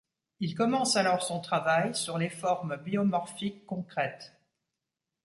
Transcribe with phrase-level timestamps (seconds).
[0.39, 4.33] Il commence alors son travail sur les formes biomorphiques concrètes.